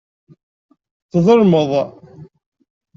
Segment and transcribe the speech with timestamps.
[1.11, 1.71] Tḍelmeḍ.